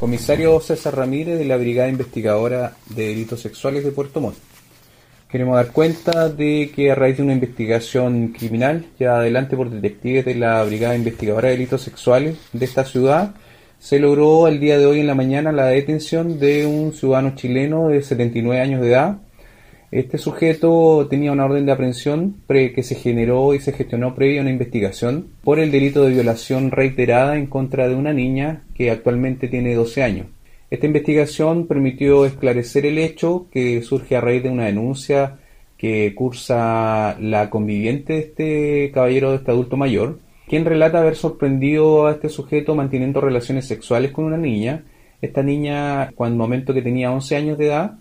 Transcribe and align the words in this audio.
Comisario 0.00 0.58
César 0.60 0.96
Ramírez 0.96 1.38
de 1.38 1.44
la 1.44 1.58
Brigada 1.58 1.90
Investigadora 1.90 2.72
de 2.88 3.08
Delitos 3.08 3.42
Sexuales 3.42 3.84
de 3.84 3.92
Puerto 3.92 4.18
Montt. 4.22 4.38
Queremos 5.30 5.56
dar 5.56 5.72
cuenta 5.72 6.30
de 6.30 6.72
que 6.74 6.90
a 6.90 6.94
raíz 6.94 7.18
de 7.18 7.22
una 7.22 7.34
investigación 7.34 8.28
criminal 8.28 8.86
ya 8.98 9.18
adelante 9.18 9.58
por 9.58 9.68
detectives 9.68 10.24
de 10.24 10.36
la 10.36 10.64
Brigada 10.64 10.96
Investigadora 10.96 11.48
de 11.48 11.56
Delitos 11.56 11.82
Sexuales 11.82 12.38
de 12.54 12.64
esta 12.64 12.86
ciudad, 12.86 13.34
se 13.78 13.98
logró 13.98 14.48
el 14.48 14.58
día 14.58 14.78
de 14.78 14.86
hoy 14.86 15.00
en 15.00 15.06
la 15.06 15.14
mañana 15.14 15.52
la 15.52 15.66
detención 15.66 16.40
de 16.40 16.64
un 16.64 16.94
ciudadano 16.94 17.34
chileno 17.34 17.88
de 17.88 18.00
79 18.00 18.58
años 18.58 18.80
de 18.80 18.88
edad, 18.88 19.18
este 19.90 20.18
sujeto 20.18 21.08
tenía 21.10 21.32
una 21.32 21.46
orden 21.46 21.66
de 21.66 21.72
aprehensión 21.72 22.36
que 22.46 22.82
se 22.84 22.94
generó 22.94 23.54
y 23.54 23.60
se 23.60 23.72
gestionó 23.72 24.14
previa 24.14 24.38
a 24.38 24.42
una 24.42 24.52
investigación 24.52 25.28
por 25.42 25.58
el 25.58 25.72
delito 25.72 26.04
de 26.04 26.12
violación 26.12 26.70
reiterada 26.70 27.36
en 27.36 27.46
contra 27.46 27.88
de 27.88 27.96
una 27.96 28.12
niña 28.12 28.62
que 28.74 28.90
actualmente 28.90 29.48
tiene 29.48 29.74
12 29.74 30.02
años. 30.02 30.26
Esta 30.70 30.86
investigación 30.86 31.66
permitió 31.66 32.24
esclarecer 32.24 32.86
el 32.86 32.98
hecho 32.98 33.48
que 33.50 33.82
surge 33.82 34.14
a 34.14 34.20
raíz 34.20 34.44
de 34.44 34.50
una 34.50 34.66
denuncia 34.66 35.38
que 35.76 36.14
cursa 36.14 37.16
la 37.18 37.50
conviviente 37.50 38.12
de 38.12 38.18
este 38.20 38.90
caballero, 38.92 39.30
de 39.30 39.38
este 39.38 39.50
adulto 39.50 39.76
mayor, 39.76 40.20
quien 40.46 40.64
relata 40.64 41.00
haber 41.00 41.16
sorprendido 41.16 42.06
a 42.06 42.12
este 42.12 42.28
sujeto 42.28 42.76
manteniendo 42.76 43.20
relaciones 43.20 43.66
sexuales 43.66 44.12
con 44.12 44.26
una 44.26 44.36
niña. 44.36 44.84
Esta 45.20 45.42
niña, 45.42 46.12
cuando 46.14 46.36
momento 46.36 46.74
que 46.74 46.82
tenía 46.82 47.10
11 47.10 47.34
años 47.34 47.58
de 47.58 47.66
edad, 47.66 47.98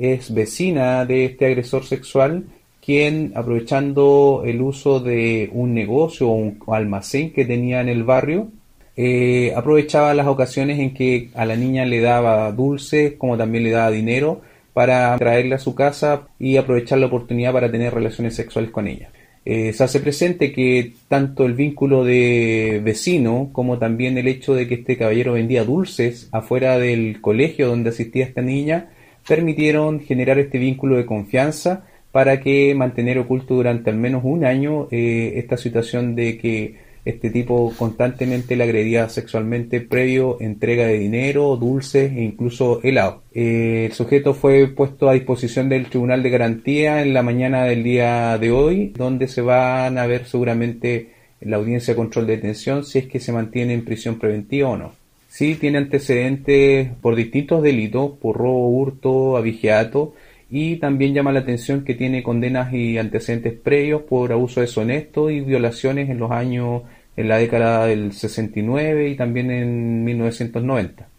es 0.00 0.32
vecina 0.32 1.04
de 1.04 1.26
este 1.26 1.46
agresor 1.46 1.84
sexual, 1.84 2.44
quien 2.84 3.32
aprovechando 3.34 4.42
el 4.44 4.62
uso 4.62 5.00
de 5.00 5.50
un 5.52 5.74
negocio 5.74 6.28
o 6.28 6.34
un 6.34 6.58
almacén 6.68 7.32
que 7.32 7.44
tenía 7.44 7.80
en 7.80 7.88
el 7.88 8.04
barrio, 8.04 8.48
eh, 8.96 9.52
aprovechaba 9.54 10.14
las 10.14 10.26
ocasiones 10.26 10.78
en 10.78 10.94
que 10.94 11.30
a 11.34 11.44
la 11.44 11.56
niña 11.56 11.84
le 11.84 12.00
daba 12.00 12.50
dulces, 12.52 13.14
como 13.16 13.36
también 13.36 13.64
le 13.64 13.70
daba 13.70 13.90
dinero, 13.90 14.40
para 14.72 15.16
traerla 15.18 15.56
a 15.56 15.58
su 15.58 15.74
casa 15.74 16.28
y 16.38 16.56
aprovechar 16.56 16.98
la 16.98 17.06
oportunidad 17.06 17.52
para 17.52 17.70
tener 17.70 17.92
relaciones 17.92 18.34
sexuales 18.34 18.70
con 18.70 18.88
ella. 18.88 19.10
Eh, 19.44 19.72
se 19.72 19.84
hace 19.84 20.00
presente 20.00 20.52
que 20.52 20.92
tanto 21.08 21.46
el 21.46 21.54
vínculo 21.54 22.04
de 22.04 22.80
vecino 22.84 23.48
como 23.52 23.78
también 23.78 24.18
el 24.18 24.28
hecho 24.28 24.54
de 24.54 24.68
que 24.68 24.74
este 24.74 24.98
caballero 24.98 25.32
vendía 25.32 25.64
dulces 25.64 26.28
afuera 26.30 26.78
del 26.78 27.20
colegio 27.22 27.68
donde 27.68 27.88
asistía 27.88 28.26
esta 28.26 28.42
niña 28.42 28.90
permitieron 29.26 30.00
generar 30.00 30.38
este 30.38 30.58
vínculo 30.58 30.96
de 30.96 31.06
confianza 31.06 31.84
para 32.12 32.40
que 32.40 32.74
mantener 32.74 33.18
oculto 33.18 33.54
durante 33.54 33.90
al 33.90 33.96
menos 33.96 34.22
un 34.24 34.44
año 34.44 34.88
eh, 34.90 35.34
esta 35.36 35.56
situación 35.56 36.16
de 36.16 36.38
que 36.38 36.90
este 37.04 37.30
tipo 37.30 37.72
constantemente 37.78 38.56
le 38.56 38.64
agredía 38.64 39.08
sexualmente 39.08 39.80
previo 39.80 40.36
entrega 40.40 40.86
de 40.86 40.98
dinero, 40.98 41.56
dulces 41.56 42.12
e 42.12 42.22
incluso 42.22 42.80
helado. 42.82 43.22
Eh, 43.32 43.86
el 43.86 43.92
sujeto 43.92 44.34
fue 44.34 44.66
puesto 44.68 45.08
a 45.08 45.14
disposición 45.14 45.68
del 45.68 45.86
Tribunal 45.86 46.22
de 46.22 46.30
Garantía 46.30 47.02
en 47.02 47.14
la 47.14 47.22
mañana 47.22 47.64
del 47.64 47.82
día 47.82 48.36
de 48.38 48.50
hoy, 48.50 48.92
donde 48.96 49.28
se 49.28 49.40
van 49.40 49.96
a 49.96 50.06
ver 50.06 50.26
seguramente 50.26 51.10
la 51.40 51.56
audiencia 51.56 51.94
de 51.94 51.96
control 51.96 52.26
de 52.26 52.36
detención 52.36 52.84
si 52.84 52.98
es 52.98 53.06
que 53.06 53.18
se 53.18 53.32
mantiene 53.32 53.72
en 53.72 53.84
prisión 53.84 54.18
preventiva 54.18 54.68
o 54.68 54.76
no. 54.76 54.99
Sí, 55.30 55.54
tiene 55.54 55.78
antecedentes 55.78 56.90
por 57.00 57.14
distintos 57.14 57.62
delitos, 57.62 58.18
por 58.20 58.36
robo, 58.36 58.68
hurto, 58.68 59.36
abigeato, 59.36 60.14
y 60.50 60.76
también 60.78 61.14
llama 61.14 61.30
la 61.30 61.40
atención 61.40 61.84
que 61.84 61.94
tiene 61.94 62.24
condenas 62.24 62.74
y 62.74 62.98
antecedentes 62.98 63.54
previos 63.54 64.02
por 64.02 64.32
abuso 64.32 64.60
deshonesto 64.60 65.30
y 65.30 65.40
violaciones 65.40 66.10
en 66.10 66.18
los 66.18 66.32
años, 66.32 66.82
en 67.16 67.28
la 67.28 67.38
década 67.38 67.86
del 67.86 68.12
69 68.12 69.10
y 69.10 69.16
también 69.16 69.52
en 69.52 70.04
1990. 70.04 71.09